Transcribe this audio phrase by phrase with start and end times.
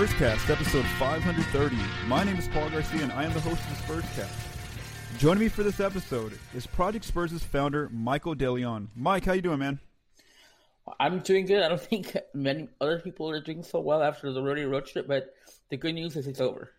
[0.00, 1.76] Spurscast, episode 530.
[2.06, 5.18] My name is Paul Garcia, and I am the host of the Spurscast.
[5.18, 8.88] Joining me for this episode is Project Spurs' founder, Michael DeLeon.
[8.96, 9.78] Mike, how you doing, man?
[10.98, 11.62] I'm doing good.
[11.62, 15.06] I don't think many other people are doing so well after the rodeo road trip,
[15.06, 15.34] but
[15.68, 16.70] the good news is it's over.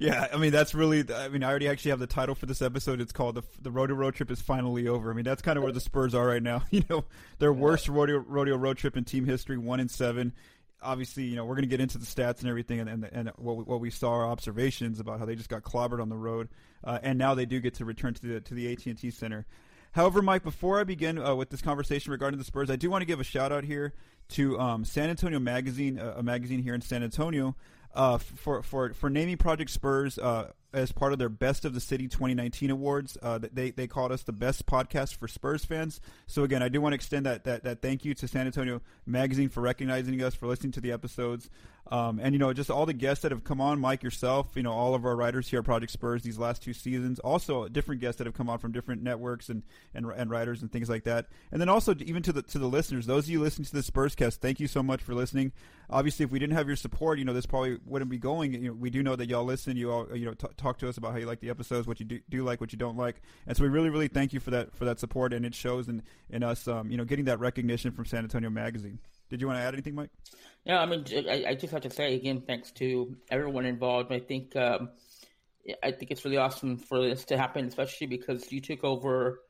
[0.00, 1.04] Yeah, I mean that's really.
[1.14, 2.98] I mean, I already actually have the title for this episode.
[3.02, 5.10] It's called the the rodeo road trip is finally over.
[5.10, 6.62] I mean, that's kind of where the Spurs are right now.
[6.70, 7.04] You know,
[7.40, 10.32] their worst rodeo rodeo road trip in team history, one in seven
[10.82, 13.32] obviously, you know, we're going to get into the stats and everything, and and, and
[13.36, 16.16] what, we, what we saw our observations about how they just got clobbered on the
[16.16, 16.48] road,
[16.84, 19.10] uh, and now they do get to return to the to the AT and T
[19.10, 19.46] Center.
[19.92, 23.02] However, Mike, before I begin uh, with this conversation regarding the Spurs, I do want
[23.02, 23.92] to give a shout out here
[24.30, 27.54] to um, San Antonio Magazine, uh, a magazine here in San Antonio,
[27.94, 31.80] uh, for for for naming Project Spurs uh, as part of their Best of the
[31.80, 33.18] City 2019 awards.
[33.20, 36.00] Uh, they they called us the best podcast for Spurs fans.
[36.26, 38.80] So again, I do want to extend that that that thank you to San Antonio
[39.06, 41.50] Magazine for recognizing us for listening to the episodes.
[41.90, 44.62] Um, and you know, just all the guests that have come on, Mike yourself, you
[44.62, 47.18] know, all of our writers here at Project Spurs these last two seasons.
[47.18, 49.62] Also, different guests that have come on from different networks and
[49.92, 51.26] and, and writers and things like that.
[51.50, 53.82] And then also even to the to the listeners, those of you listening to the
[53.82, 55.52] Spurscast, thank you so much for listening.
[55.90, 58.54] Obviously, if we didn't have your support, you know, this probably wouldn't be going.
[58.54, 59.76] You know, we do know that y'all listen.
[59.76, 62.00] You all, you know, t- talk to us about how you like the episodes, what
[62.00, 64.40] you do, do like, what you don't like, and so we really, really thank you
[64.40, 67.26] for that for that support, and it shows in in us, um, you know, getting
[67.26, 68.98] that recognition from San Antonio Magazine.
[69.32, 70.10] Did you want to add anything, Mike?
[70.66, 74.12] Yeah, I mean, I, I just have to say again, thanks to everyone involved.
[74.12, 74.90] I think um,
[75.82, 79.40] I think it's really awesome for this to happen, especially because you took over.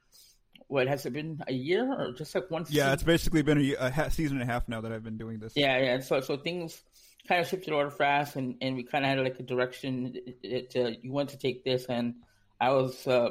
[0.69, 2.63] What has it been a year or just like one?
[2.69, 2.93] Yeah, season?
[2.93, 5.53] it's basically been a, a season and a half now that I've been doing this.
[5.57, 5.99] Yeah, yeah.
[5.99, 6.81] So so things
[7.27, 10.77] kind of shifted order fast, and, and we kind of had like a direction that
[10.77, 12.15] uh, you want to take this, and
[12.61, 13.31] I was uh,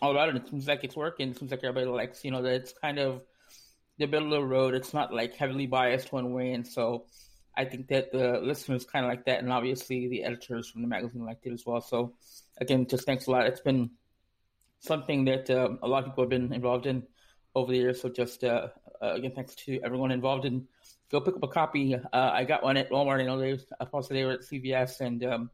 [0.00, 0.36] all about it.
[0.36, 1.30] It seems like it's working.
[1.30, 3.22] It seems like everybody likes, you know, that it's kind of
[3.98, 4.74] the middle of the road.
[4.74, 7.06] It's not like heavily biased one way, and so
[7.56, 10.88] I think that the listeners kind of like that, and obviously the editors from the
[10.88, 11.80] magazine liked it as well.
[11.80, 12.14] So
[12.60, 13.46] again, just thanks a lot.
[13.46, 13.90] It's been
[14.80, 17.02] something that uh, a lot of people have been involved in
[17.54, 18.00] over the years.
[18.00, 18.68] So just uh,
[19.02, 20.68] uh, again, thanks to everyone involved in
[21.10, 21.94] go pick up a copy.
[21.94, 23.20] Uh, I got one at Walmart.
[23.20, 25.50] I know they posted they were at CVS, and um,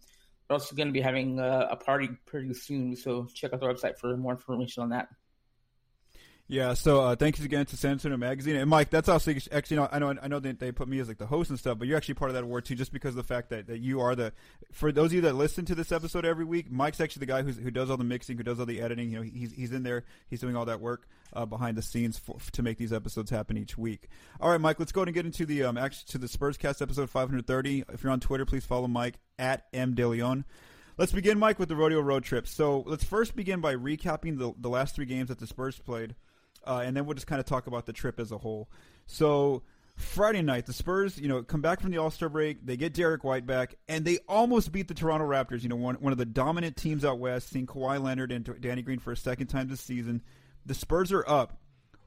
[0.48, 2.96] we're also going to be having uh, a party pretty soon.
[2.96, 5.08] So check out the website for more information on that.
[6.46, 8.90] Yeah, so uh, thanks again to San Antonio Magazine and Mike.
[8.90, 11.16] That's also actually, you know, I know, I know that they put me as like
[11.16, 13.16] the host and stuff, but you're actually part of that award too, just because of
[13.16, 14.30] the fact that, that you are the.
[14.70, 17.42] For those of you that listen to this episode every week, Mike's actually the guy
[17.42, 19.10] who's, who does all the mixing, who does all the editing.
[19.10, 22.18] You know, he's he's in there, he's doing all that work uh, behind the scenes
[22.18, 24.08] for, to make these episodes happen each week.
[24.38, 27.08] All right, Mike, let's go and get into the um actually to the Spurscast episode
[27.08, 27.84] 530.
[27.90, 30.44] If you're on Twitter, please follow Mike at m deleon.
[30.98, 32.46] Let's begin, Mike, with the rodeo road trip.
[32.46, 36.14] So let's first begin by recapping the the last three games that the Spurs played
[36.66, 38.68] uh, and then we'll just kind of talk about the trip as a whole.
[39.06, 39.62] So
[39.96, 42.64] Friday night, the Spurs, you know, come back from the All Star break.
[42.64, 45.62] They get Derrick White back, and they almost beat the Toronto Raptors.
[45.62, 47.50] You know, one one of the dominant teams out west.
[47.50, 50.22] Seeing Kawhi Leonard and Danny Green for a second time this season,
[50.66, 51.58] the Spurs are up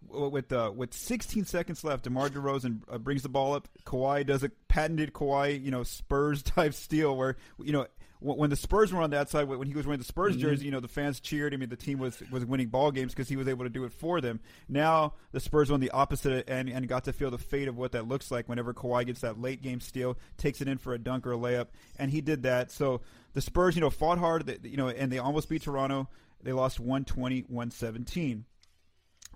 [0.09, 3.67] with uh, with 16 seconds left, DeMar DeRozan uh, brings the ball up.
[3.85, 7.87] Kawhi does a patented Kawhi, you know, Spurs type steal where you know
[8.19, 10.41] when the Spurs were on that side, when he was wearing the Spurs mm-hmm.
[10.41, 11.53] jersey, you know, the fans cheered.
[11.53, 13.83] I mean, the team was was winning ball games because he was able to do
[13.83, 14.39] it for them.
[14.67, 17.77] Now the Spurs are on the opposite end and got to feel the fate of
[17.77, 20.93] what that looks like whenever Kawhi gets that late game steal, takes it in for
[20.93, 21.67] a dunk or a layup,
[21.99, 22.71] and he did that.
[22.71, 23.01] So
[23.33, 26.09] the Spurs, you know, fought hard, you know, and they almost beat Toronto.
[26.41, 28.45] They lost 120, 117.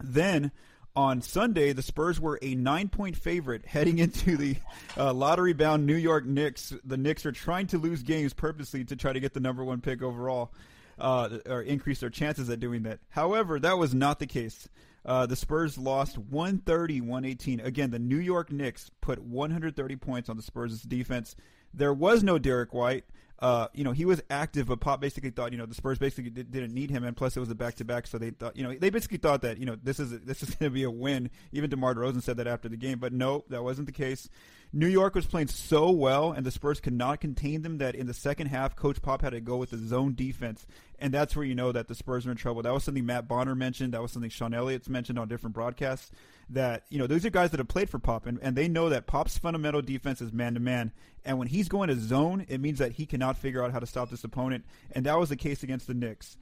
[0.03, 0.51] Then
[0.95, 4.55] on Sunday, the Spurs were a nine point favorite heading into the
[4.97, 6.73] uh, lottery bound New York Knicks.
[6.83, 9.81] The Knicks are trying to lose games purposely to try to get the number one
[9.81, 10.51] pick overall
[10.99, 12.99] uh, or increase their chances at doing that.
[13.09, 14.67] However, that was not the case.
[15.03, 17.59] Uh, the Spurs lost 130 118.
[17.61, 21.35] Again, the New York Knicks put 130 points on the Spurs' defense.
[21.73, 23.05] There was no Derrick White
[23.41, 26.29] uh, you know, he was active, but Pop basically thought, you know, the Spurs basically
[26.29, 28.55] did, not need him, and plus it was a back to back, so they thought,
[28.55, 30.83] you know, they basically thought that, you know, this is this is going to be
[30.83, 31.31] a win.
[31.51, 34.29] Even DeMar DeRozan said that after the game, but no, that wasn't the case.
[34.73, 38.05] New York was playing so well, and the Spurs could not contain them that in
[38.07, 40.65] the second half, Coach Pop had to go with the zone defense,
[41.01, 42.61] and that's where you know that the Spurs are in trouble.
[42.61, 43.93] That was something Matt Bonner mentioned.
[43.93, 46.11] That was something Sean Elliott's mentioned on different broadcasts
[46.51, 48.89] that you know those are guys that have played for Pop, and, and they know
[48.89, 50.91] that Pop's fundamental defense is man to man,
[51.25, 53.85] and when he's going to zone, it means that he cannot figure out how to
[53.85, 56.37] stop this opponent, and that was the case against the Knicks.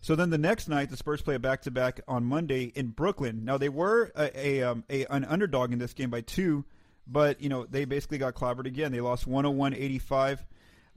[0.00, 2.88] So then the next night, the Spurs play a back to back on Monday in
[2.88, 3.44] Brooklyn.
[3.44, 6.64] Now they were a, a, um, a, an underdog in this game by two,
[7.06, 8.92] but you know they basically got clobbered again.
[8.92, 10.40] They lost 101-85.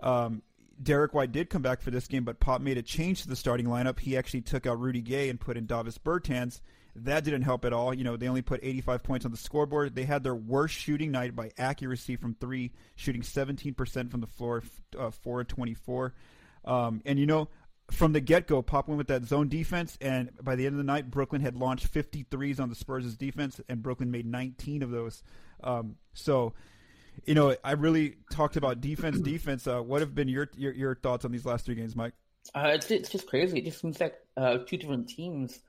[0.02, 0.42] Um,
[0.82, 3.36] Derrick White did come back for this game, but Pop made a change to the
[3.36, 4.00] starting lineup.
[4.00, 6.60] He actually took out Rudy Gay and put in Davis Bertans,
[6.96, 7.94] that didn't help at all.
[7.94, 9.96] You know, they only put 85 points on the scoreboard.
[9.96, 14.64] They had their worst shooting night by accuracy from three, shooting 17% from the floor,
[14.98, 16.14] uh, 4 24.
[16.64, 17.50] Um, and, you know,
[17.92, 20.78] from the get go, Pop went with that zone defense, and by the end of
[20.78, 24.90] the night, Brooklyn had launched 53s on the Spurs' defense, and Brooklyn made 19 of
[24.90, 25.22] those.
[25.64, 26.54] Um, so,
[27.26, 29.68] you know, I really talked about defense, defense.
[29.68, 32.14] Uh, what have been your, your, your thoughts on these last three games, Mike?
[32.54, 33.58] Uh, it's it's just crazy.
[33.58, 35.60] It just seems like uh, two different teams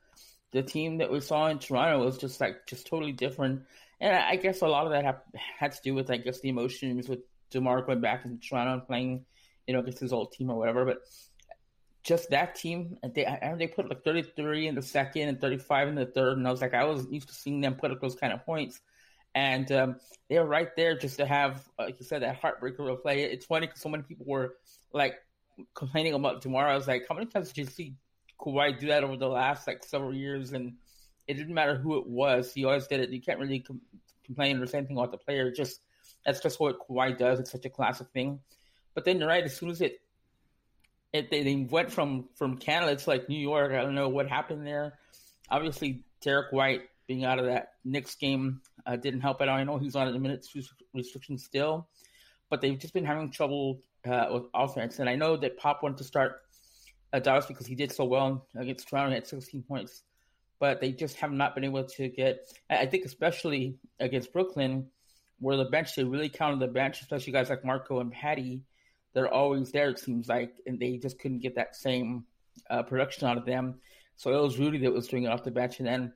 [0.56, 3.62] the team that we saw in Toronto was just like just totally different.
[4.00, 6.48] And I guess a lot of that have, had to do with I guess the
[6.48, 7.20] emotions with
[7.50, 9.26] Demar going back to Toronto and playing,
[9.66, 10.84] you know, against his old team or whatever.
[10.84, 11.02] But
[12.02, 13.26] just that team, they
[13.58, 16.60] they put like 33 in the second and 35 in the third, and I was
[16.60, 18.81] like, I was used to seeing them put up those kind of points,
[19.36, 19.96] and um,
[20.30, 23.22] they were right there just to have, like you said, that heartbreaker of play.
[23.22, 24.54] It's funny because so many people were
[24.94, 25.16] like
[25.74, 26.66] complaining about Demar.
[26.66, 27.94] I was like, how many times did you see
[28.40, 30.72] Kawhi do that over the last like several years, and
[31.28, 32.54] it didn't matter who it was.
[32.54, 33.10] He always did it.
[33.10, 33.82] You can't really com-
[34.24, 35.50] complain or say anything about the player.
[35.50, 35.80] Just
[36.24, 37.38] that's just what Kawhi does.
[37.38, 38.40] It's such a classic thing.
[38.94, 39.44] But then you're right.
[39.44, 40.00] As soon as it,
[41.12, 43.72] it they, they went from from Canada to like New York.
[43.72, 44.94] I don't know what happened there.
[45.50, 49.56] Obviously, Derrick White being out of that Knicks game uh, didn't help at all.
[49.56, 50.54] I know he's on a minutes
[50.94, 51.88] restriction still,
[52.50, 54.98] but they've just been having trouble uh, with offense.
[54.98, 56.40] And I know that Pop wanted to start
[57.12, 60.02] uh, Davis because he did so well against Toronto at 16 points.
[60.58, 62.48] But they just have not been able to get.
[62.70, 64.86] I think especially against Brooklyn,
[65.38, 68.62] where the bench they really counted the bench, especially guys like Marco and Patty.
[69.12, 69.90] They're always there.
[69.90, 72.24] It seems like, and they just couldn't get that same
[72.70, 73.76] uh, production out of them.
[74.16, 76.12] So it was Rudy that was doing it off the bench, and then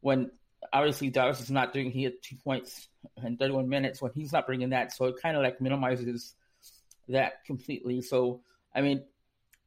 [0.00, 0.30] when
[0.72, 2.88] obviously Davis is not doing, he had two points
[3.22, 6.34] in 31 minutes when he's not bringing that, so it kind of like minimizes
[7.08, 8.02] that completely.
[8.02, 8.42] So
[8.74, 9.02] I mean,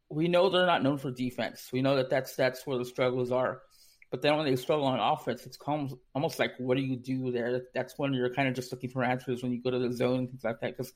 [0.09, 1.69] we know they're not known for defense.
[1.71, 3.61] We know that that's that's where the struggles are.
[4.09, 5.57] But then when they struggle on offense, it's
[6.13, 7.61] almost like, what do you do there?
[7.73, 10.19] That's when you're kind of just looking for answers when you go to the zone
[10.19, 10.75] and things like that.
[10.75, 10.93] Because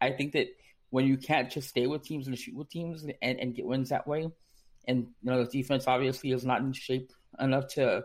[0.00, 0.46] I think that
[0.90, 3.88] when you can't just stay with teams and shoot with teams and, and get wins
[3.88, 4.28] that way,
[4.86, 8.04] and you know the defense obviously is not in shape enough to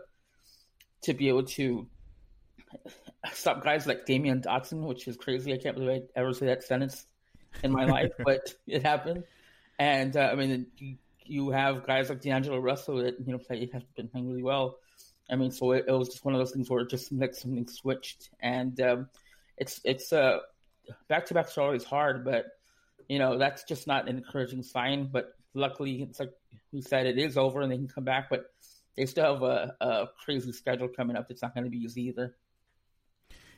[1.02, 1.86] to be able to
[3.32, 5.52] stop guys like Damyean Dotson, which is crazy.
[5.52, 7.06] I can't believe I ever say that sentence
[7.62, 9.24] in my life, but it happened.
[9.78, 13.68] And uh, I mean, you, you, have guys like D'Angelo Russell that you know play
[13.72, 14.78] have been playing really well.
[15.30, 17.34] I mean, so it, it, was just one of those things where it just like
[17.34, 19.08] something switched, and um,
[19.56, 20.40] it's it's uh,
[21.08, 22.46] back to backs are always hard, but
[23.08, 25.08] you know that's just not an encouraging sign.
[25.10, 26.32] But luckily, it's like
[26.72, 28.28] we said, it is over, and they can come back.
[28.28, 28.50] But
[28.96, 31.28] they still have a, a crazy schedule coming up.
[31.28, 32.34] that's not going to be easy either.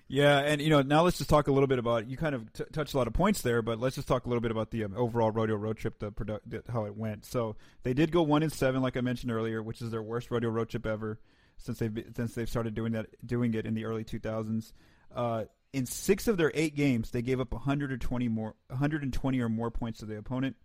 [0.08, 2.06] Yeah, and you know, now let's just talk a little bit about.
[2.06, 4.28] You kind of t- touched a lot of points there, but let's just talk a
[4.28, 7.24] little bit about the um, overall rodeo road trip, the product, how it went.
[7.24, 10.30] So they did go one in seven, like I mentioned earlier, which is their worst
[10.30, 11.18] rodeo road trip ever
[11.56, 14.72] since they've since they've started doing that, doing it in the early 2000s.
[15.14, 19.70] Uh, in six of their eight games, they gave up 120 more, 120 or more
[19.70, 20.56] points to the opponent.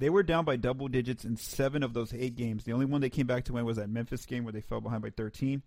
[0.00, 2.64] They were down by double digits in seven of those eight games.
[2.64, 4.80] The only one they came back to win was that Memphis game where they fell
[4.80, 5.62] behind by 13.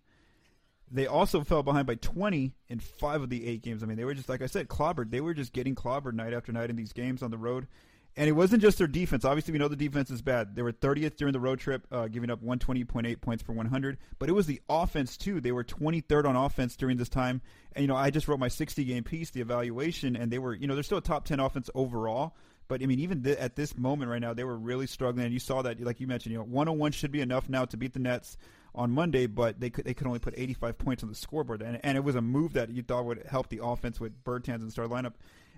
[0.90, 3.84] They also fell behind by 20 in five of the eight games.
[3.84, 5.12] I mean, they were just like I said, clobbered.
[5.12, 7.68] They were just getting clobbered night after night in these games on the road.
[8.16, 9.24] And it wasn't just their defense.
[9.24, 10.56] Obviously, we know the defense is bad.
[10.56, 13.98] They were 30th during the road trip, uh, giving up 120.8 points per 100.
[14.18, 15.40] But it was the offense, too.
[15.40, 17.40] They were 23rd on offense during this time.
[17.74, 20.54] And, you know, I just wrote my 60 game piece, the evaluation, and they were,
[20.54, 22.34] you know, they're still a top 10 offense overall.
[22.68, 25.24] But, I mean, even th- at this moment right now, they were really struggling.
[25.26, 27.76] And you saw that, like you mentioned, you know, 101 should be enough now to
[27.76, 28.36] beat the Nets
[28.74, 31.78] on Monday, but they could they could only put 85 points on the scoreboard, and,
[31.84, 34.72] and it was a move that you thought would help the offense with Bertans and
[34.72, 35.12] star lineup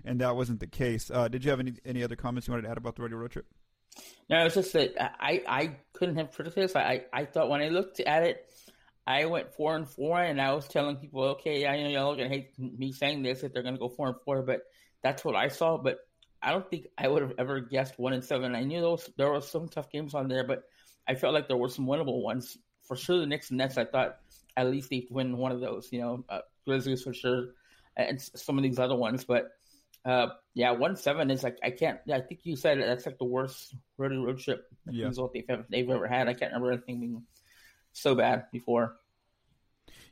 [0.07, 1.11] and that wasn't the case.
[1.13, 3.17] Uh, did you have any any other comments you wanted to add about the rodeo
[3.17, 3.45] road trip?
[4.29, 6.75] No, it's just that I I couldn't have criticized.
[6.75, 8.49] I I thought when I looked at it,
[9.05, 12.15] I went four and four, and I was telling people, okay, I know y'all are
[12.15, 14.61] gonna hate me saying this if they're gonna go four and four, but
[15.03, 15.77] that's what I saw.
[15.77, 15.99] But
[16.41, 18.55] I don't think I would have ever guessed one and seven.
[18.55, 20.63] I knew those there were some tough games on there, but
[21.07, 23.19] I felt like there were some winnable ones for sure.
[23.19, 24.17] The Knicks and Nets, I thought
[24.55, 25.89] at least they'd win one of those.
[25.91, 27.49] You know, uh, Grizzlies for sure,
[27.95, 29.51] and some of these other ones, but
[30.05, 31.99] uh, yeah, one seven is like I can't.
[32.11, 35.07] I think you said that's like the worst road road trip yeah.
[35.07, 36.29] result they've ever, they've ever had.
[36.29, 37.23] I can't remember anything being
[37.91, 38.95] so bad before.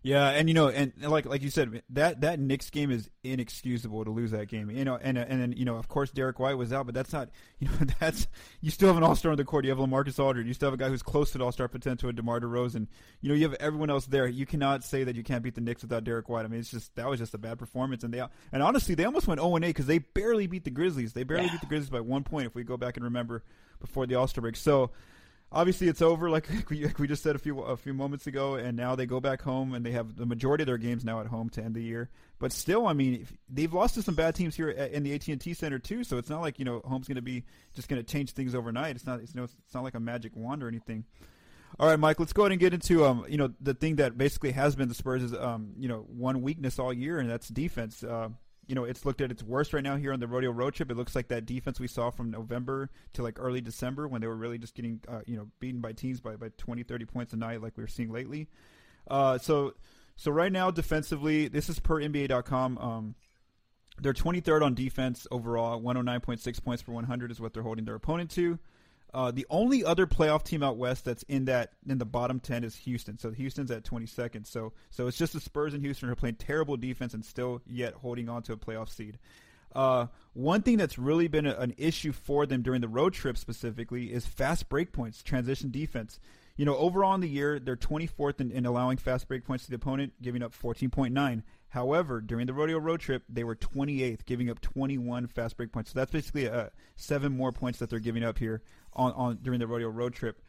[0.04, 4.06] Yeah, and you know, and like like you said, that that Knicks game is inexcusable
[4.06, 4.70] to lose that game.
[4.70, 7.14] You know, and and then you know, of course, Derrick White was out, but that's
[7.14, 7.30] not.
[7.58, 8.28] You know, that's
[8.60, 9.64] you still have an All Star on the court.
[9.64, 10.46] You have LaMarcus Aldridge.
[10.46, 12.88] You still have a guy who's close to the All Star potential, DeMar DeRozan.
[13.22, 14.28] You know, you have everyone else there.
[14.28, 16.44] You cannot say that you can't beat the Knicks without Derrick White.
[16.44, 19.06] I mean, it's just that was just a bad performance, and they and honestly, they
[19.06, 21.14] almost went 0 8 because they barely beat the Grizzlies.
[21.14, 21.52] They barely yeah.
[21.52, 22.46] beat the Grizzlies by one point.
[22.46, 23.42] If we go back and remember
[23.80, 24.92] before the All Star break, so
[25.52, 28.56] obviously it's over like we, like we just said a few a few moments ago
[28.56, 31.20] and now they go back home and they have the majority of their games now
[31.20, 32.10] at home to end the year
[32.40, 35.80] but still i mean they've lost to some bad teams here in the AT&T Center
[35.80, 38.32] too so it's not like you know home's going to be just going to change
[38.32, 41.06] things overnight it's not it's, you know, it's not like a magic wand or anything
[41.78, 42.20] all right, Mike.
[42.20, 44.88] Let's go ahead and get into um, you know, the thing that basically has been
[44.88, 48.02] the Spurs is um, you know, one weakness all year, and that's defense.
[48.02, 48.30] Uh,
[48.68, 50.92] you know, it's looked at its worst right now here on the rodeo road trip.
[50.92, 54.28] It looks like that defense we saw from November to like early December when they
[54.28, 57.34] were really just getting, uh, you know, beaten by teams by, by 20, 30 points
[57.34, 58.48] a night like we were seeing lately.
[59.08, 59.74] Uh, so,
[60.16, 62.78] so right now defensively, this is per NBA.com.
[62.78, 63.16] Um,
[64.02, 65.82] they're 23rd on defense overall.
[65.82, 68.60] 109.6 points per 100 is what they're holding their opponent to.
[69.16, 72.66] Uh, the only other playoff team out west that's in that in the bottom ten
[72.66, 73.18] is Houston.
[73.18, 74.46] So Houston's at 22nd.
[74.46, 77.94] So so it's just the Spurs and Houston are playing terrible defense and still yet
[77.94, 79.18] holding on to a playoff seed.
[79.74, 83.38] Uh, one thing that's really been a, an issue for them during the road trip
[83.38, 86.20] specifically is fast break points, transition defense.
[86.58, 89.70] You know, overall in the year, they're 24th in, in allowing fast break points to
[89.70, 91.44] the opponent, giving up 14.9.
[91.76, 95.92] However, during the rodeo road trip, they were 28th, giving up 21 fast break points.
[95.92, 98.62] So that's basically uh, seven more points that they're giving up here
[98.94, 100.42] on, on during the rodeo road trip.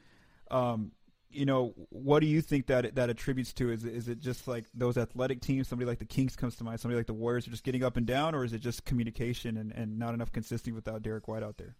[0.52, 0.92] Um,
[1.28, 3.72] you know, what do you think that that attributes to?
[3.72, 5.66] Is is it just like those athletic teams?
[5.66, 6.78] Somebody like the Kings comes to mind.
[6.78, 9.56] Somebody like the Warriors are just getting up and down, or is it just communication
[9.56, 11.74] and, and not enough consistency without Derrick White out there?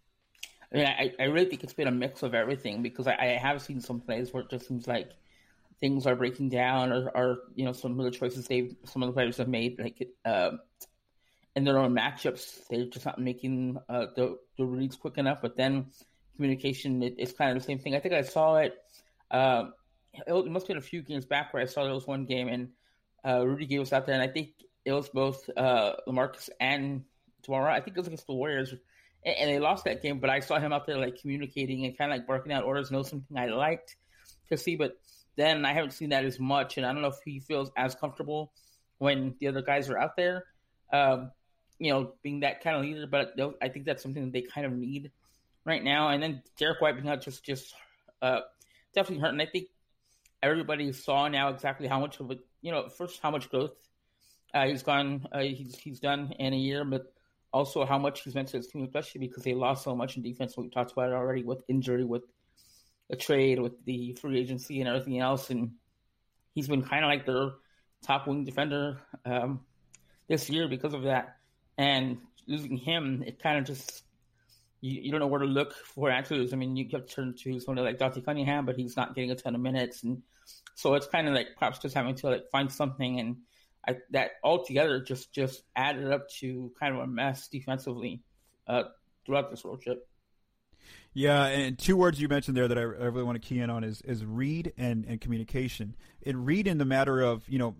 [0.73, 3.25] I mean, I, I really think it's been a mix of everything because I, I
[3.27, 5.11] have seen some plays where it just seems like
[5.79, 9.07] things are breaking down, or, or you know, some of the choices they some of
[9.07, 10.51] the players have made, like uh,
[11.55, 15.39] in their own matchups, they're just not making uh, the the reads quick enough.
[15.41, 15.87] But then
[16.35, 17.95] communication it, it's kind of the same thing.
[17.95, 18.77] I think I saw it.
[19.29, 19.65] Uh,
[20.13, 22.47] it must have been a few games back where I saw there was one game
[22.47, 22.69] and
[23.27, 24.49] uh, Rudy Gay was out there, and I think
[24.85, 27.03] it was both uh, Lamarcus and
[27.43, 27.69] DeMar.
[27.69, 28.71] I think it was against the Warriors,
[29.25, 30.19] and, and, they lost that game.
[30.19, 32.89] But I saw him out there like communicating and kind of like barking out orders.
[32.89, 33.97] Know something I liked
[34.49, 34.97] to see, but
[35.37, 37.95] then I haven't seen that as much, and I don't know if he feels as
[37.95, 38.51] comfortable
[38.97, 40.43] when the other guys are out there.
[40.91, 41.31] Um,
[41.79, 44.65] you know, being that kind of leader, but I think that's something that they kind
[44.65, 45.11] of need
[45.63, 46.09] right now.
[46.09, 47.75] And then Derrick White being out just just
[48.21, 48.39] uh,
[48.93, 49.41] definitely hurting.
[49.41, 49.67] I think
[50.41, 53.75] everybody saw now exactly how much of it, you know, first how much growth
[54.53, 57.13] uh, he's gone, uh, he's he's done in a year, but
[57.53, 60.23] also how much he's meant to his team, especially because they lost so much in
[60.23, 60.57] defense.
[60.57, 62.23] We talked about it already with injury, with
[63.09, 65.49] the trade, with the free agency, and everything else.
[65.49, 65.71] And
[66.53, 67.51] he's been kind of like their
[68.05, 69.61] top wing defender um,
[70.27, 71.37] this year because of that.
[71.77, 74.03] And losing him, it kind of just
[74.81, 76.53] you, you don't know where to look for answers.
[76.53, 79.31] I mean, you have to turn to someone like Dante Cunningham, but he's not getting
[79.31, 80.21] a ton of minutes, and
[80.75, 83.37] so it's kind of like perhaps just having to like find something, and
[83.87, 88.21] I, that altogether just just added up to kind of a mess defensively
[88.67, 88.83] uh,
[89.25, 90.07] throughout this road trip.
[91.17, 93.83] Yeah, and two words you mentioned there that I, really want to key in on
[93.83, 95.95] is is read and, and communication.
[96.23, 97.75] And read in the matter of you know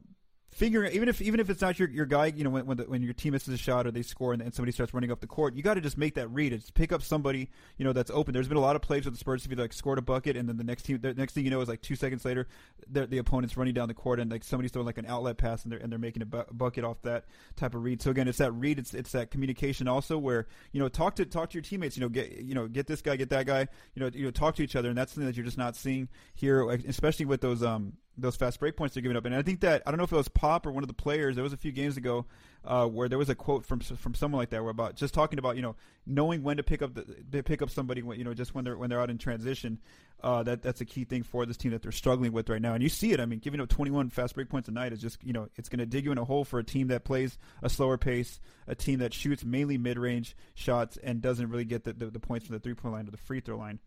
[0.51, 2.84] figuring even if even if it's not your, your guy, you know, when when, the,
[2.84, 5.20] when your team misses a shot or they score and, and somebody starts running up
[5.20, 6.54] the court, you got to just make that read.
[6.54, 8.34] It's pick up somebody you know that's open.
[8.34, 10.38] There's been a lot of plays with the Spurs if you like scored a bucket
[10.38, 12.48] and then the next team, the next thing you know is like two seconds later,
[12.89, 15.72] the, opponent's running down the court and like somebody's throwing like an outlet pass and
[15.72, 17.25] they're and they're making a bu- bucket off that
[17.56, 18.01] type of read.
[18.01, 18.80] So again, it's that read.
[18.80, 21.98] It's it's that communication also where you know talk to talk to your teammates.
[21.98, 23.68] You know get you know get this guy, get that guy.
[23.96, 25.75] You know you know talk to each other, and that's something that you're just not
[25.75, 29.25] seeing here, especially with those um those fast break points they're giving up.
[29.25, 30.93] And I think that I don't know if it was Pop or one of the
[30.93, 31.36] players.
[31.36, 32.25] There was a few games ago
[32.65, 35.39] uh, where there was a quote from from someone like that, where about just talking
[35.39, 38.33] about you know knowing when to pick up the pick up somebody when you know
[38.33, 39.79] just when they're when they're out in transition.
[40.24, 42.74] Uh, that that's a key thing for this team that they're struggling with right now.
[42.74, 43.19] And you see it.
[43.19, 45.69] I mean, giving up 21 fast break points a night is just you know it's
[45.69, 48.39] going to dig you in a hole for a team that plays a slower pace,
[48.67, 52.19] a team that shoots mainly mid range shots and doesn't really get the, the, the
[52.19, 53.79] points from the three point line or the free throw line.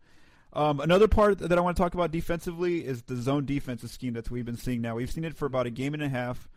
[0.53, 4.13] Um, another part that I want to talk about defensively is the zone defensive scheme
[4.13, 4.95] that we've been seeing now.
[4.95, 6.49] We've seen it for about a game and a half.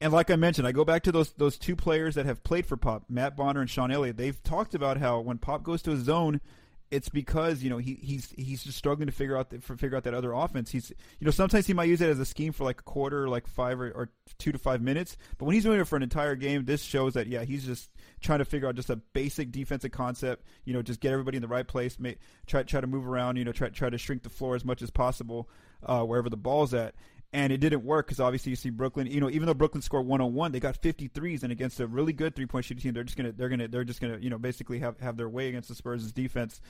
[0.00, 2.66] And like I mentioned, I go back to those those two players that have played
[2.66, 4.18] for Pop, Matt Bonner and Sean Elliott.
[4.18, 6.42] They've talked about how when Pop goes to a zone,
[6.90, 10.04] it's because you know he he's he's just struggling to figure out the, figure out
[10.04, 10.70] that other offense.
[10.70, 13.28] He's you know sometimes he might use it as a scheme for like a quarter,
[13.28, 15.16] like five or, or two to five minutes.
[15.38, 17.90] But when he's doing it for an entire game, this shows that yeah he's just
[18.20, 20.44] trying to figure out just a basic defensive concept.
[20.64, 21.98] You know, just get everybody in the right place,
[22.46, 23.36] try try to move around.
[23.36, 25.48] You know, try try to shrink the floor as much as possible
[25.84, 26.94] uh, wherever the ball's at
[27.32, 29.06] and it didn't work because obviously you see Brooklyn.
[29.06, 32.34] You know, even though Brooklyn scored 101, they got 53s, and against a really good
[32.34, 34.78] three point shooting team, they're just gonna they're gonna they're just gonna you know basically
[34.78, 36.60] have have their way against the Spurs' defense.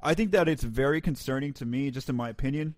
[0.00, 2.74] I think that it's very concerning to me, just in my opinion,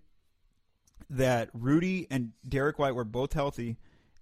[1.09, 3.77] that Rudy and Derrick White were both healthy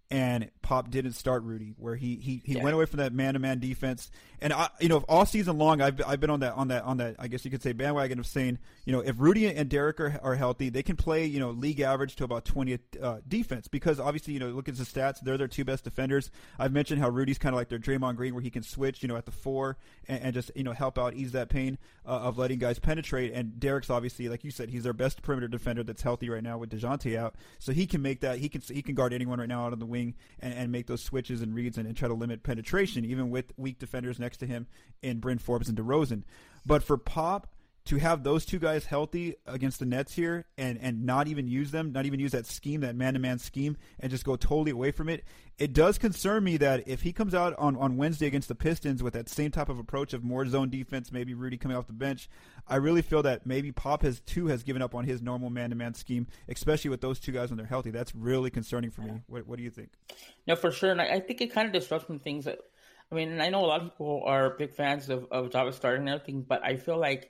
[0.10, 2.64] and Pop didn't start Rudy, where he he, he yeah.
[2.64, 4.10] went away from that man to man defense.
[4.42, 6.98] And I, you know, all season long, I've I've been on that on that on
[6.98, 7.16] that.
[7.20, 10.20] I guess you could say bandwagon of saying, you know, if Rudy and Derrick are,
[10.24, 14.00] are healthy, they can play, you know, league average to about 20th uh, defense because
[14.00, 16.32] obviously, you know, look at the stats, they're their two best defenders.
[16.58, 19.08] I've mentioned how Rudy's kind of like their Draymond Green, where he can switch, you
[19.08, 19.78] know, at the four
[20.08, 23.34] and, and just you know help out, ease that pain uh, of letting guys penetrate.
[23.34, 26.58] And Derrick's obviously, like you said, he's their best perimeter defender that's healthy right now
[26.58, 28.40] with Dejounte out, so he can make that.
[28.40, 30.88] He can he can guard anyone right now out on the wing and, and make
[30.88, 34.38] those switches and reads and, and, try to limit penetration, even with weak defenders next
[34.38, 34.68] to him
[35.02, 36.24] in Bryn Forbes and DeRozan.
[36.66, 37.53] But for Pop
[37.86, 41.72] to have those two guys healthy against the Nets here and, and not even use
[41.72, 44.72] them, not even use that scheme, that man to man scheme, and just go totally
[44.72, 45.26] away from it,
[45.58, 49.04] it does concern me that if he comes out on, on Wednesday against the Pistons
[49.04, 51.94] with that same type of approach of more zone defense, maybe Rudy coming off the
[51.94, 52.30] bench,
[52.68, 55.70] I really feel that maybe Pop has too has given up on his normal man
[55.72, 57.92] to man scheme, especially with those two guys when they're healthy.
[57.92, 59.22] That's really concerning for me.
[59.28, 59.90] What, what do you think?
[60.48, 60.92] No, for sure.
[60.92, 62.60] And I, I think it kind of disrupts some things that,
[63.12, 66.08] I mean, I know a lot of people are big fans of, of Java starting
[66.08, 67.30] and everything, but I feel like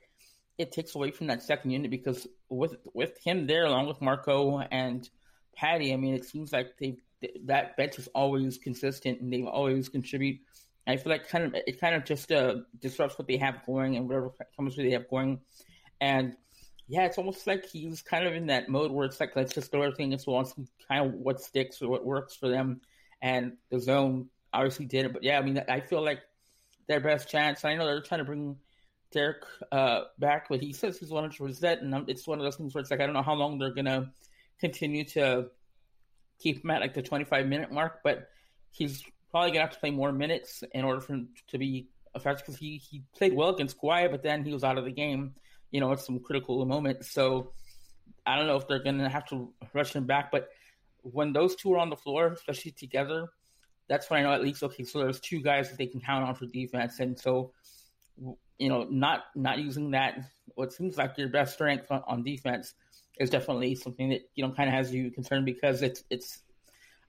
[0.58, 4.60] it takes away from that second unit because with with him there along with Marco
[4.60, 5.10] and
[5.56, 6.98] Patty, I mean, it seems like they
[7.46, 10.40] that bench is always consistent and they always contribute.
[10.86, 13.96] I feel like kind of it kind of just uh, disrupts what they have going
[13.96, 15.40] and whatever chemistry they have going,
[16.02, 16.36] and
[16.88, 19.72] yeah, it's almost like he's kind of in that mode where it's like let's just
[19.72, 20.46] throw everything into one,
[20.88, 22.82] kind of what sticks or what works for them,
[23.22, 25.14] and the zone obviously did it.
[25.14, 26.20] But yeah, I mean, I feel like
[26.88, 27.64] their best chance.
[27.64, 28.58] I know they're trying to bring
[29.14, 31.82] Derrick uh, back, but he says he's 100%.
[31.82, 33.74] And it's one of those things where it's like, I don't know how long they're
[33.86, 34.12] to
[34.60, 35.48] continue to
[36.40, 38.30] keep him at like the 25 minute mark, but
[38.72, 42.46] he's probably to have to play more minutes in order for him to be effective
[42.46, 45.36] because he, he played well against Kawhi, but then he was out of the game,
[45.72, 47.12] you know, at some critical moments.
[47.12, 47.54] So
[48.26, 50.50] I don't know if they're to have to rush him back, but
[51.02, 53.30] when those two are on the floor, especially together,
[53.88, 56.24] that's when I know at least, okay, so there's two guys that they can count
[56.26, 57.00] on for defense.
[57.00, 57.52] And so
[58.58, 60.20] you know, not not using that
[60.56, 62.74] what seems like your best strength on, on defense
[63.20, 66.40] is definitely something that you know kind of has you concerned because it's it's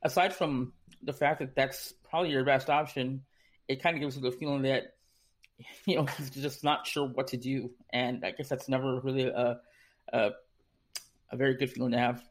[0.02, 3.22] aside from the fact that that's probably your best option,
[3.68, 4.94] it kind of gives you the feeling that
[5.86, 9.26] you know he's just not sure what to do, and I guess that's never really
[9.26, 9.60] a
[10.12, 10.30] a,
[11.30, 12.22] a very good feeling to have.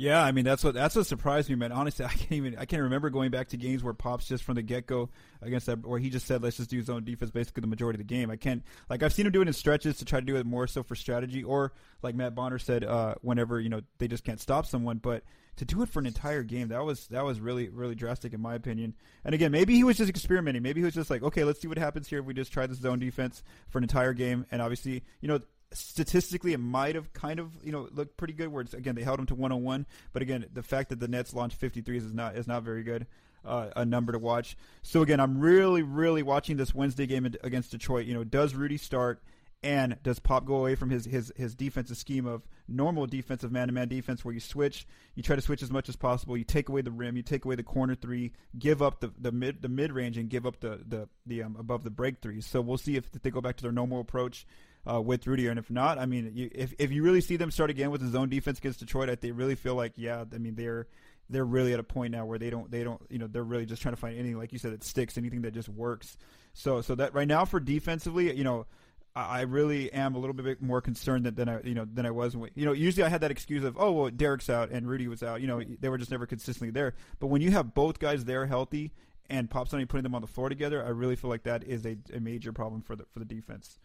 [0.00, 1.72] Yeah, I mean that's what that's what surprised me, man.
[1.72, 4.54] Honestly, I can't even I can't remember going back to games where Pops just from
[4.54, 5.10] the get go
[5.42, 8.08] against that where he just said let's just do zone defense basically the majority of
[8.08, 8.30] the game.
[8.30, 10.46] I can't like I've seen him do it in stretches to try to do it
[10.46, 14.24] more so for strategy or like Matt Bonner said uh, whenever you know they just
[14.24, 15.22] can't stop someone, but
[15.56, 18.40] to do it for an entire game that was that was really really drastic in
[18.40, 18.94] my opinion.
[19.22, 20.62] And again, maybe he was just experimenting.
[20.62, 22.66] Maybe he was just like okay, let's see what happens here if we just try
[22.66, 24.46] this zone defense for an entire game.
[24.50, 25.40] And obviously, you know
[25.72, 29.18] statistically it might have kind of you know looked pretty good where again they held
[29.18, 32.48] them to 101 but again the fact that the nets launched 53s is not is
[32.48, 33.06] not very good
[33.42, 34.56] uh, a number to watch.
[34.82, 38.06] So again i'm really really watching this wednesday game against detroit.
[38.06, 39.22] You know does rudy start
[39.62, 43.68] And does Pop go away from his his his defensive scheme of normal defensive man
[43.68, 46.44] to man defense where you switch, you try to switch as much as possible, you
[46.44, 49.60] take away the rim, you take away the corner three, give up the, the mid
[49.60, 52.46] the mid range and give up the the the um, above the break threes.
[52.46, 54.46] So we'll see if they go back to their normal approach
[54.88, 57.50] uh, with Rudy, and if not, I mean, you, if if you really see them
[57.50, 60.38] start again with the zone defense against Detroit, I they really feel like yeah, I
[60.38, 60.86] mean they're
[61.28, 63.66] they're really at a point now where they don't they don't you know they're really
[63.66, 66.16] just trying to find anything like you said that sticks, anything that just works.
[66.54, 68.66] So so that right now for defensively, you know.
[69.12, 72.12] I really am a little bit more concerned than, than I, you know, than I
[72.12, 72.36] was.
[72.36, 75.08] When, you know, usually I had that excuse of, oh, well, Derrick's out and Rudy
[75.08, 75.40] was out.
[75.40, 76.94] You know, they were just never consistently there.
[77.18, 78.92] But when you have both guys there healthy
[79.28, 81.84] and Pop Sonny putting them on the floor together, I really feel like that is
[81.86, 83.80] a, a major problem for the for the defense.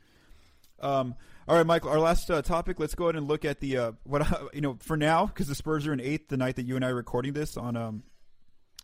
[0.80, 1.16] Um,
[1.48, 1.92] all right, Michael.
[1.92, 2.80] Our last uh, topic.
[2.80, 5.56] Let's go ahead and look at the uh, what you know for now because the
[5.56, 8.04] Spurs are in eighth the night that you and I are recording this on um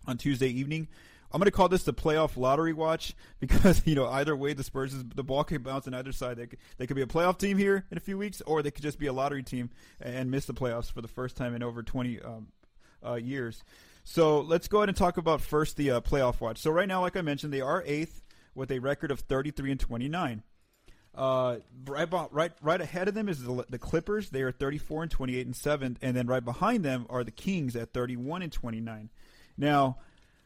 [0.08, 0.88] on Tuesday evening.
[1.34, 4.64] I'm going to call this the playoff lottery watch because you know either way the
[4.64, 6.38] Spurs is, the ball can bounce on either side.
[6.38, 8.72] They could, they could be a playoff team here in a few weeks, or they
[8.72, 11.64] could just be a lottery team and miss the playoffs for the first time in
[11.64, 12.48] over 20 um,
[13.06, 13.64] uh, years.
[14.04, 16.58] So let's go ahead and talk about first the uh, playoff watch.
[16.58, 18.24] So right now, like I mentioned, they are eighth
[18.56, 20.44] with a record of 33 and 29.
[21.14, 24.30] Uh, right, right, right ahead of them is the, the Clippers.
[24.30, 27.76] They are 34 and 28 and seventh, and then right behind them are the Kings
[27.76, 29.10] at 31 and 29.
[29.58, 29.98] Now,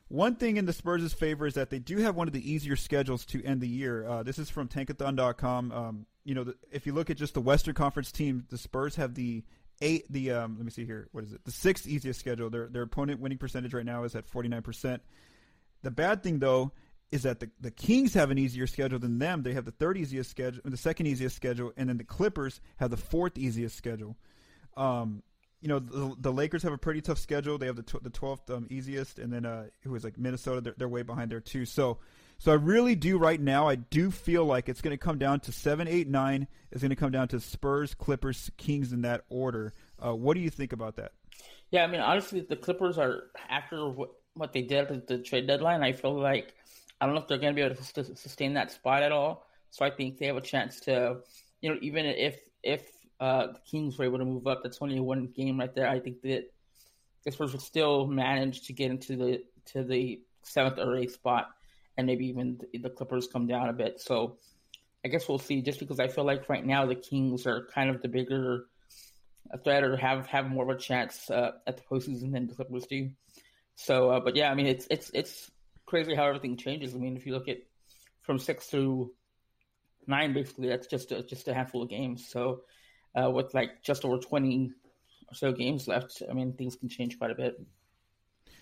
[0.07, 2.75] one thing in the Spurs' favor is that they do have one of the easier
[2.75, 4.07] schedules to end the year.
[4.07, 5.71] Uh, this is from Tankathon.com.
[5.71, 8.95] Um, you know, the, if you look at just the Western Conference team, the Spurs
[8.95, 9.43] have the
[9.81, 10.05] eight.
[10.11, 11.07] The um, let me see here.
[11.11, 11.43] What is it?
[11.43, 12.49] The sixth easiest schedule.
[12.49, 15.01] Their their opponent winning percentage right now is at 49 percent.
[15.83, 16.71] The bad thing though
[17.11, 19.43] is that the, the Kings have an easier schedule than them.
[19.43, 22.91] They have the third easiest schedule, the second easiest schedule, and then the Clippers have
[22.91, 24.17] the fourth easiest schedule.
[24.75, 25.23] Um,
[25.61, 27.57] you know, the, the, Lakers have a pretty tough schedule.
[27.57, 30.61] They have the tw- the twelfth um, easiest, and then uh, who is like Minnesota,
[30.61, 31.65] they're, they're way behind there too.
[31.65, 31.97] So,
[32.37, 33.67] so I really do right now.
[33.67, 36.47] I do feel like it's going to come down to seven, eight, nine.
[36.71, 39.73] It's going to come down to Spurs, Clippers, Kings in that order.
[40.03, 41.13] Uh, what do you think about that?
[41.71, 45.47] Yeah, I mean, honestly, the Clippers are after what, what they did at the trade
[45.47, 45.81] deadline.
[45.81, 46.53] I feel like
[46.99, 49.45] I don't know if they're going to be able to sustain that spot at all.
[49.69, 51.17] So I think they have a chance to,
[51.61, 52.87] you know, even if if
[53.19, 55.87] uh, the Kings were able to move up, that's only one game right there.
[55.87, 56.45] I think that
[57.23, 61.49] the Spurs would still manage to get into the to the seventh or eighth spot,
[61.97, 63.99] and maybe even the Clippers come down a bit.
[63.99, 64.37] So
[65.03, 65.61] I guess we'll see.
[65.61, 68.65] Just because I feel like right now the Kings are kind of the bigger
[69.63, 72.85] threat or have have more of a chance uh, at the postseason than the Clippers
[72.87, 73.09] do.
[73.75, 75.51] So, uh, but yeah, I mean, it's it's it's
[75.85, 76.95] crazy how everything changes.
[76.95, 77.57] I mean, if you look at
[78.21, 79.11] from six through
[80.07, 82.27] nine, basically, that's just a, just a handful of games.
[82.27, 82.61] So,
[83.15, 84.71] uh, with like just over twenty
[85.27, 87.59] or so games left, I mean, things can change quite a bit.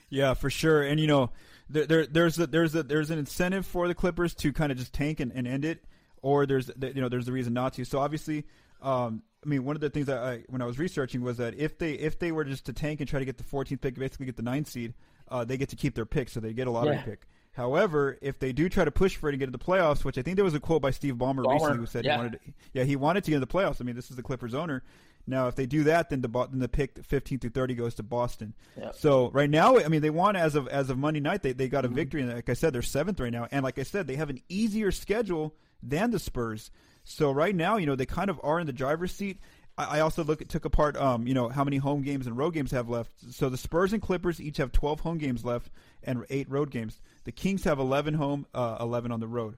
[0.10, 0.84] Yeah, for sure.
[0.84, 1.32] And you know,
[1.70, 4.78] there, there there's a, there's a, there's an incentive for the Clippers to kind of
[4.78, 5.84] just tank and, and end it,
[6.22, 7.86] or there's you know there's a reason not to.
[7.86, 8.46] So obviously,
[8.82, 11.56] um, I mean, one of the things that I when I was researching was that
[11.56, 13.96] if they if they were just to tank and try to get the 14th pick,
[13.96, 14.94] basically get the ninth seed,
[15.30, 17.02] uh, they get to keep their pick, so they get a lottery yeah.
[17.02, 17.28] pick.
[17.54, 20.18] However, if they do try to push for it and get to the playoffs, which
[20.18, 21.54] I think there was a quote by Steve Ballmer, Ballmer.
[21.54, 22.14] recently who said yeah.
[22.14, 22.40] he wanted, to,
[22.74, 23.80] yeah, he wanted to get in the playoffs.
[23.80, 24.84] I mean, this is the Clippers owner.
[25.26, 28.04] Now, if they do that, then the then the pick 15 through 30 goes to
[28.04, 28.54] Boston.
[28.78, 28.92] Yeah.
[28.94, 31.44] So right now, I mean, they won as of as of Monday night.
[31.44, 31.96] They they got a mm-hmm.
[31.96, 33.48] victory, and like I said, they're seventh right now.
[33.52, 36.72] And like I said, they have an easier schedule than the Spurs.
[37.04, 39.40] So right now, you know, they kind of are in the driver's seat.
[39.76, 42.54] I also look at, took apart, um, you know, how many home games and road
[42.54, 43.12] games have left.
[43.32, 45.72] So the Spurs and Clippers each have 12 home games left
[46.04, 47.02] and eight road games.
[47.24, 49.58] The Kings have 11 home, uh, 11 on the road.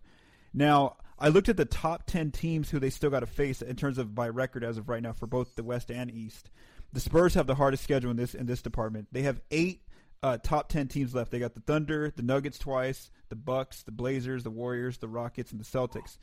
[0.53, 3.75] Now, I looked at the top 10 teams who they still got to face in
[3.75, 6.49] terms of by record as of right now for both the West and East.
[6.93, 9.09] The Spurs have the hardest schedule in this in this department.
[9.11, 9.81] They have eight
[10.23, 11.31] uh, top 10 teams left.
[11.31, 15.51] They got the Thunder, the Nuggets twice, the Bucks, the Blazers, the Warriors, the Rockets,
[15.51, 16.17] and the Celtics.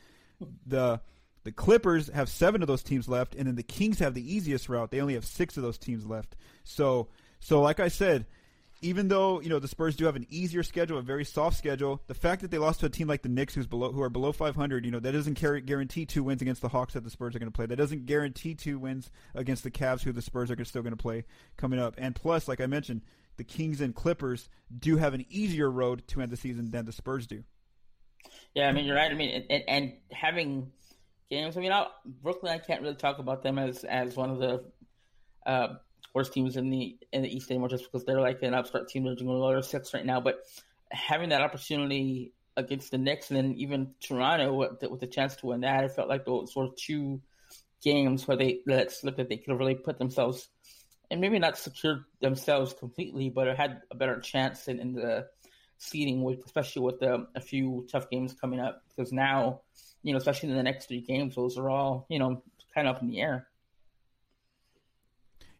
[0.66, 1.00] The
[1.44, 4.68] the Clippers have seven of those teams left, and then the Kings have the easiest
[4.68, 4.90] route.
[4.90, 6.36] They only have six of those teams left.
[6.62, 7.08] So,
[7.40, 8.26] so like I said,
[8.80, 12.00] even though you know the Spurs do have an easier schedule, a very soft schedule,
[12.06, 14.10] the fact that they lost to a team like the Knicks, who's below, who are
[14.10, 17.34] below 500, you know that doesn't guarantee two wins against the Hawks that the Spurs
[17.34, 17.66] are going to play.
[17.66, 21.02] That doesn't guarantee two wins against the Cavs, who the Spurs are still going to
[21.02, 21.24] play
[21.56, 21.94] coming up.
[21.98, 23.02] And plus, like I mentioned,
[23.36, 26.92] the Kings and Clippers do have an easier road to end the season than the
[26.92, 27.44] Spurs do.
[28.54, 29.10] Yeah, I mean you're right.
[29.10, 30.72] I mean, and, and having
[31.30, 31.56] games.
[31.56, 34.64] I mean, I'll, Brooklyn, I can't really talk about them as as one of the
[35.46, 35.74] uh,
[36.14, 39.04] worst teams in the in the East anymore, just because they're like an upstart team.
[39.04, 40.40] They're lot of six right now, but
[40.90, 45.46] having that opportunity against the Knicks and then even Toronto with, with the chance to
[45.46, 47.22] win that, I felt like those were two
[47.82, 50.48] games where they let slip that they could have really put themselves
[51.10, 55.26] and maybe not secured themselves completely, but had a better chance in, in the
[55.82, 58.82] seeding, with especially with the, a few tough games coming up.
[58.88, 59.60] Because now
[60.02, 62.42] you know, especially in the next three games, those are all you know
[62.74, 63.46] kind of up in the air.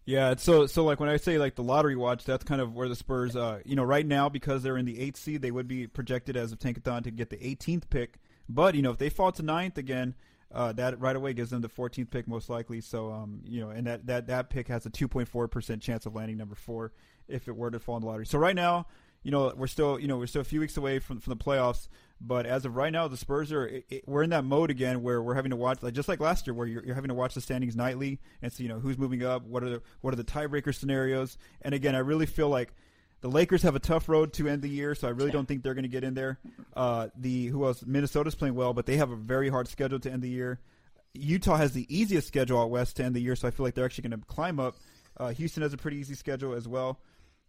[0.04, 2.88] Yeah, so so like when I say like the lottery watch, that's kind of where
[2.88, 5.68] the Spurs, uh, you know, right now because they're in the eighth seed, they would
[5.68, 8.18] be projected as of Tankathon to get the 18th pick.
[8.48, 10.14] But you know, if they fall to ninth again,
[10.50, 12.80] uh, that right away gives them the 14th pick most likely.
[12.80, 16.16] So um, you know, and that that that pick has a 2.4 percent chance of
[16.16, 16.92] landing number four
[17.28, 18.26] if it were to fall in the lottery.
[18.26, 18.88] So right now,
[19.22, 21.42] you know, we're still you know we're still a few weeks away from from the
[21.42, 21.88] playoffs.
[22.24, 25.02] But as of right now, the Spurs are it, it, we're in that mode again
[25.02, 27.14] where we're having to watch like just like last year where you're, you're having to
[27.14, 30.12] watch the standings nightly and see you know who's moving up, what are the what
[30.12, 31.36] are the tiebreaker scenarios.
[31.62, 32.74] And again, I really feel like
[33.22, 35.62] the Lakers have a tough road to end the year, so I really don't think
[35.62, 36.38] they're going to get in there.
[36.74, 37.84] Uh, the who else?
[37.86, 40.60] Minnesota's playing well, but they have a very hard schedule to end the year.
[41.14, 43.74] Utah has the easiest schedule out west to end the year, so I feel like
[43.74, 44.76] they're actually going to climb up.
[45.16, 46.98] Uh, Houston has a pretty easy schedule as well.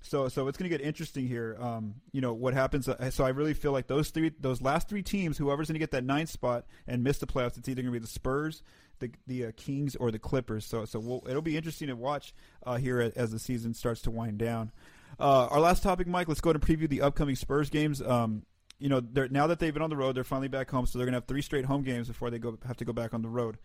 [0.05, 1.57] So so it's going to get interesting here.
[1.59, 2.87] Um, you know what happens.
[2.87, 5.79] Uh, so I really feel like those three, those last three teams, whoever's going to
[5.79, 8.63] get that ninth spot and miss the playoffs, it's either going to be the Spurs,
[8.99, 10.65] the the uh, Kings, or the Clippers.
[10.65, 12.33] So so we'll, it'll be interesting to watch
[12.65, 14.71] uh, here as, the season starts to wind down.
[15.17, 16.27] Uh, our last topic, Mike.
[16.27, 18.01] Let's go and preview the upcoming Spurs games.
[18.01, 18.43] Um,
[18.79, 21.05] you know, now that they've been on the road, they're finally back home, so they're
[21.05, 23.21] going to have three straight home games before they go have to go back on
[23.21, 23.57] the road.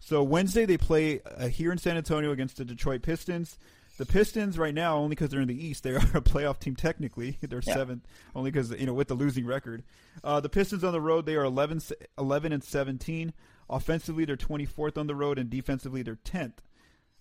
[0.00, 3.58] So Wednesday they play uh, here in San Antonio against the Detroit Pistons.
[3.96, 6.74] The Pistons right now, only because they're in the East, they are a playoff team
[6.74, 7.38] technically.
[7.42, 7.74] They're yeah.
[7.74, 9.84] seventh, only because you know with the losing record.
[10.22, 11.80] Uh, the Pistons on the road, they are 11,
[12.18, 13.32] 11 and seventeen.
[13.70, 16.60] Offensively, they're twenty fourth on the road, and defensively, they're tenth.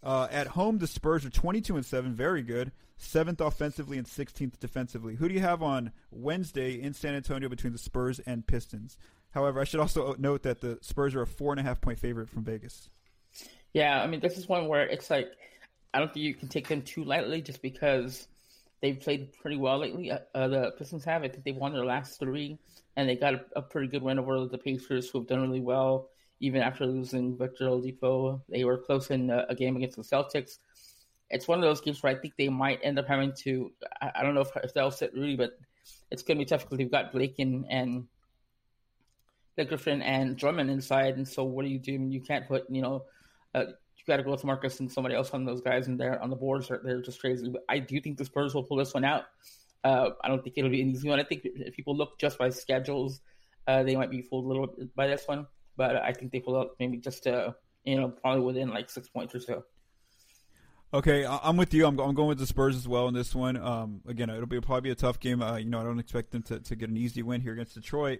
[0.01, 2.71] Uh, at home, the Spurs are twenty two and seven, very good.
[2.97, 5.15] Seventh offensively and sixteenth defensively.
[5.15, 8.97] Who do you have on Wednesday in San Antonio between the Spurs and Pistons?
[9.31, 11.99] However, I should also note that the Spurs are a four and a half point
[11.99, 12.89] favorite from Vegas.
[13.73, 15.31] Yeah, I mean, this is one where it's like
[15.93, 18.27] I don't think you can take them too lightly just because
[18.81, 20.11] they've played pretty well lately.
[20.11, 21.23] Uh, uh, the Pistons have.
[21.23, 22.57] I think they've won their last three,
[22.95, 25.61] and they got a, a, pretty good win over the Pacers, who have done really
[25.61, 28.41] well even after losing Victor Oladipo.
[28.49, 30.59] They were close in a, a, game against the Celtics.
[31.29, 33.71] It's one of those games where I think they might end up having to.
[34.01, 35.57] I, I don't know if, if they'll sit Rudy, but
[36.11, 38.07] it's going to be tough because they've got Blake and and
[39.55, 41.93] Griffin and Drummond inside, and so what do you do?
[41.93, 43.05] I mean, you can't put you know.
[43.55, 43.65] Uh,
[43.97, 46.29] you got to go with Marcus and somebody else on those guys, and they're on
[46.29, 46.67] the boards.
[46.67, 47.49] They're, they're just crazy.
[47.49, 49.25] But I do think the Spurs will pull this one out.
[49.83, 51.19] Uh, I don't think it'll be an easy one.
[51.19, 53.21] I think if people look just by schedules,
[53.67, 55.47] uh, they might be fooled a little bit by this one.
[55.75, 57.51] But I think they pull out maybe just uh,
[57.83, 59.63] you know probably within like six points or so.
[60.93, 61.87] Okay, I'm with you.
[61.87, 63.57] I'm, I'm going with the Spurs as well in this one.
[63.57, 65.41] Um, again, it'll be probably be a tough game.
[65.41, 67.73] Uh, you know, I don't expect them to, to get an easy win here against
[67.73, 68.19] Detroit.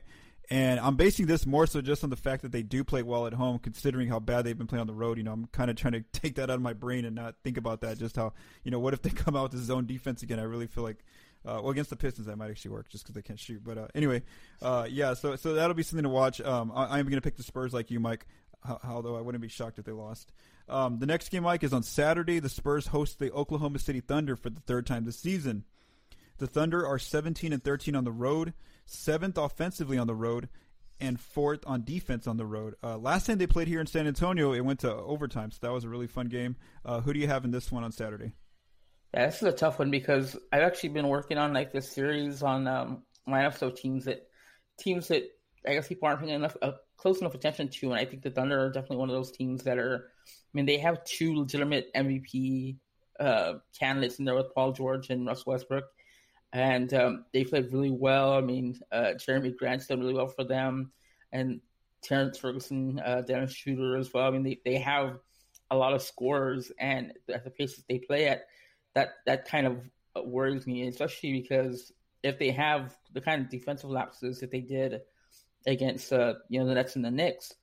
[0.50, 3.28] And I'm basing this more so just on the fact that they do play well
[3.28, 5.18] at home, considering how bad they've been playing on the road.
[5.18, 7.36] You know, I'm kind of trying to take that out of my brain and not
[7.44, 7.98] think about that.
[7.98, 10.40] Just how, you know, what if they come out with zone defense again?
[10.40, 11.04] I really feel like,
[11.46, 13.64] uh, well, against the Pistons, that might actually work just because they can't shoot.
[13.64, 14.24] But uh, anyway,
[14.62, 16.42] uh, yeah, so so that'll be something to watch.
[16.42, 18.26] Um, I, am going to pick the Spurs like you, Mike,
[18.84, 20.32] although I wouldn't be shocked if they lost.
[20.70, 22.40] Um, the next game, Mike, is on Saturday.
[22.40, 25.66] The Spurs host the Oklahoma City Thunder for the third time this season.
[26.38, 28.54] The Thunder are 17 and 13 on the road,
[28.86, 30.50] seventh offensively on the road,
[31.00, 32.76] and fourth on defense on the road.
[32.84, 35.74] Uh, last time they played here in San Antonio, it went to overtime, so that
[35.74, 36.56] was a really fun game.
[36.86, 38.34] Uh, who do you have in this one on Saturday?
[39.14, 42.42] Yeah, this is a tough one because I've actually been working on like this series
[42.42, 44.28] on um, lineups of teams that
[44.80, 45.24] teams that
[45.68, 48.32] I guess people aren't paying enough uh, close enough attention to, and I think the
[48.32, 50.10] Thunder are definitely one of those teams that are.
[50.26, 52.78] I mean, they have two legitimate MVP
[53.20, 55.86] uh, candidates in there with Paul George and Russ Westbrook
[56.54, 58.34] and um, they played really well.
[58.34, 60.92] I mean, uh, Jerami Grant's done really well for them,
[61.32, 61.60] and
[62.04, 64.28] Terrance Ferguson, uh, Dennis Schroeder as well.
[64.28, 65.18] I mean, they, they have
[65.72, 68.46] a lot of scores, and at the paces they play at,
[68.94, 73.90] that that kind of worries me, especially because if they have the kind of defensive
[73.90, 75.02] lapses that they did
[75.66, 77.56] against uh, you know the Nets and the Knicks,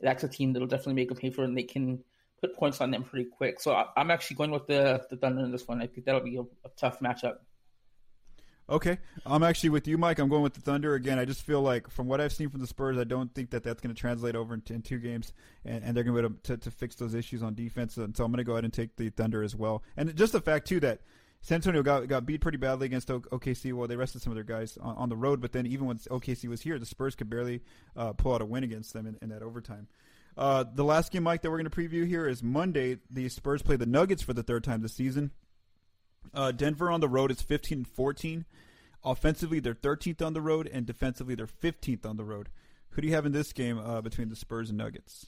[0.00, 2.02] that's a team that'll definitely make a pay for, and they can
[2.40, 3.60] put points on them pretty quick.
[3.60, 5.82] So I, am actually going with the the Thunder in this one.
[5.82, 7.36] I think that'll be a, a tough matchup.
[8.70, 10.18] Okay, I'm actually with you, Mike.
[10.18, 11.18] I'm going with the Thunder again.
[11.18, 13.64] I just feel like, from what I've seen from the Spurs, I don't think that
[13.64, 15.32] that's going to translate over in, in two games,
[15.64, 17.96] and, and they're going to be able to, to fix those issues on defense.
[17.96, 19.82] And so I'm going to go ahead and take the Thunder as well.
[19.96, 21.00] And just the fact too that
[21.42, 23.72] San Antonio got got beat pretty badly against OKC.
[23.72, 25.98] Well, they rested some of their guys on, on the road, but then even when
[25.98, 27.62] OKC was here, the Spurs could barely
[27.96, 29.88] uh, pull out a win against them in, in that overtime.
[30.36, 32.98] Uh, the last game, Mike, that we're going to preview here is Monday.
[33.10, 35.32] The Spurs play the Nuggets for the third time this season.
[36.34, 38.44] Uh, Denver on the road is 15 and 14.
[39.04, 42.48] Offensively, they're 13th on the road, and defensively, they're 15th on the road.
[42.90, 45.26] Who do you have in this game uh, between the Spurs and Nuggets?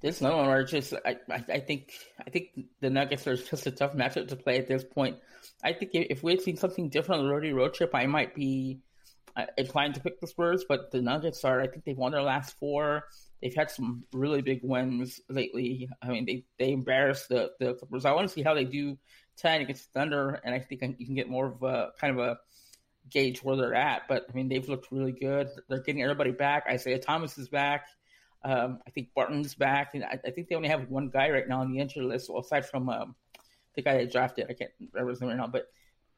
[0.00, 1.92] There's no one where just I, I, I think
[2.26, 5.18] I think the Nuggets are just a tough matchup to play at this point.
[5.62, 8.34] I think if we had seen something different on the road road trip, I might
[8.34, 8.80] be
[9.56, 11.60] inclined to pick the Spurs, but the Nuggets are.
[11.60, 13.04] I think they've won their last four.
[13.42, 15.88] They've had some really big wins lately.
[16.02, 18.04] I mean, they they embarrassed the the Clippers.
[18.04, 18.98] I want to see how they do
[19.40, 22.38] tonight against Thunder, and I think you can get more of a kind of a
[23.10, 24.02] gauge where they're at.
[24.08, 25.48] But I mean, they've looked really good.
[25.68, 26.66] They're getting everybody back.
[26.68, 27.86] Isaiah Thomas is back.
[28.42, 31.46] Um, I think Barton's back, and I, I, think they only have one guy right
[31.46, 33.14] now on the injury list, well, aside from um,
[33.74, 34.46] the guy they drafted.
[34.48, 35.66] I can't remember his name right now, but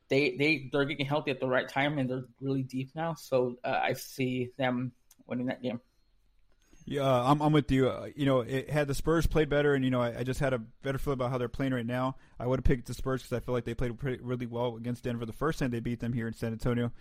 [0.08, 3.14] they they they're getting healthy at the right time, and they're really deep now.
[3.14, 4.92] So uh, I see them
[5.26, 5.80] winning that game.
[6.84, 7.88] Yeah, I'm, I'm with you.
[7.88, 10.40] Uh, you know, it, had the Spurs played better, and you know, I, I, just
[10.40, 12.16] had a better feel about how they're playing right now.
[12.40, 14.76] I would have picked the Spurs because I feel like they played pretty, really well
[14.76, 16.92] against Denver the first time they beat them here in San Antonio.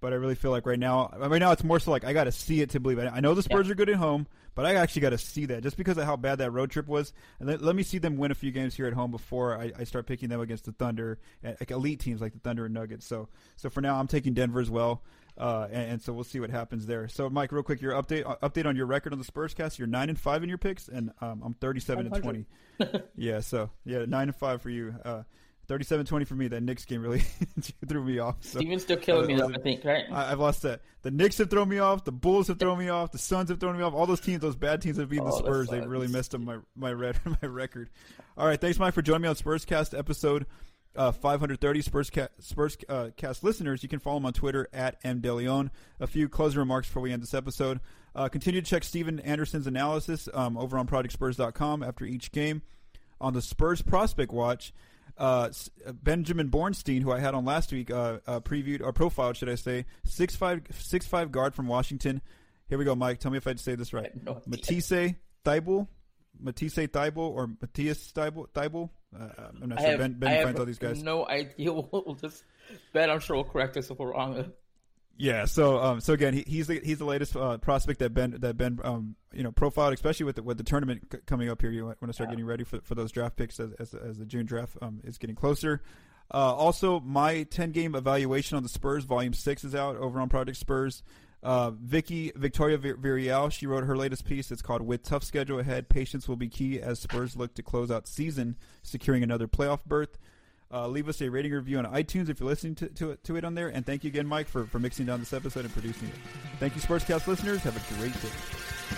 [0.00, 2.24] But I really feel like right now, right now it's more so like I got
[2.24, 3.10] to see it to believe it.
[3.12, 3.72] I know the Spurs yeah.
[3.72, 6.16] are good at home, but I actually got to see that just because of how
[6.16, 7.12] bad that road trip was.
[7.40, 9.72] And let, let me see them win a few games here at home before I,
[9.76, 13.06] I start picking them against the Thunder, like elite teams like the Thunder and Nuggets.
[13.06, 15.02] So, so for now, I'm taking Denver as well.
[15.38, 17.06] Uh, and, and, so we'll see what happens there.
[17.06, 19.78] So, Mike, real quick, your update uh, update on your record on the Spurs cast.
[19.78, 22.46] You're nine and five in your picks, and um, I'm 37 and 20.
[23.16, 24.94] yeah, so yeah, nine and five for you.
[25.04, 25.22] Uh,
[25.68, 26.48] 37-20 for me.
[26.48, 27.18] That Knicks game really
[27.88, 28.36] threw me off.
[28.40, 30.04] So, Steven's still killing me, though, I think, right?
[30.10, 30.80] I, have lost that.
[31.02, 32.04] The Knicks have thrown me off.
[32.04, 33.12] The Bulls have thrown me off.
[33.12, 33.92] The Suns have thrown me off.
[33.92, 35.68] All those teams, those bad teams have beaten oh, the Spurs.
[35.68, 37.90] They've really messed up my my red my record.
[38.36, 40.46] All right, thanks, Mike, for joining me on Spurscast episode
[40.98, 45.02] uh, 530 Spurs, ca- Spurs uh, cast listeners, you can follow him on Twitter at
[45.02, 45.70] mdeleon.
[46.00, 47.80] A few closing remarks before we end this episode.
[48.14, 52.62] Uh, continue to check Steven Anderson's analysis um, over on ProjectSpurs.com after each game.
[53.20, 54.72] On the Spurs Prospect Watch,
[55.18, 55.50] uh,
[55.86, 59.48] uh, Benjamin Bornstein, who I had on last week, uh, uh, previewed or profiled, should
[59.48, 62.22] I say, six five six five guard from Washington.
[62.68, 63.18] Here we go, Mike.
[63.18, 64.10] Tell me if I say this right.
[64.24, 65.88] No Matisse Thybulle,
[66.40, 68.90] Matisse Thybulle, or Matthias Thybulle.
[69.18, 69.28] Uh,
[69.62, 69.90] I'm not sure.
[69.90, 71.02] Have, ben, ben finds all these guys.
[71.02, 71.72] No idea.
[71.92, 72.44] We'll just
[72.92, 73.10] Ben.
[73.10, 74.52] I'm sure we'll correct us if we're wrong.
[75.16, 75.46] Yeah.
[75.46, 78.56] So, um, so again, he, he's the he's the latest uh, prospect that Ben that
[78.56, 81.70] Ben um, you know profiled, especially with the, with the tournament c- coming up here.
[81.70, 82.34] You want to start yeah.
[82.34, 85.18] getting ready for for those draft picks as as, as the June draft um, is
[85.18, 85.82] getting closer.
[86.32, 90.28] Uh, also, my 10 game evaluation on the Spurs, Volume Six, is out over on
[90.28, 91.02] Project Spurs.
[91.42, 94.50] Uh, Vicky Victoria Virial, she wrote her latest piece.
[94.50, 97.90] It's called "With Tough Schedule Ahead, Patience Will Be Key as Spurs Look to Close
[97.90, 100.18] Out Season, Securing Another Playoff Berth."
[100.70, 103.36] Uh, leave us a rating review on iTunes if you're listening to, to, it, to
[103.36, 103.68] it on there.
[103.68, 106.14] And thank you again, Mike, for, for mixing down this episode and producing it.
[106.60, 107.62] Thank you, Spurscast listeners.
[107.62, 108.97] Have a great day.